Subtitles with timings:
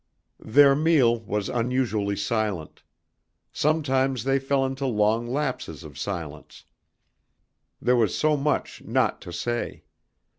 [0.47, 2.81] Their meal was unusually silent.
[3.53, 6.63] Sometimes they fell into long lapses of silence;
[7.79, 9.83] there was so much not to say.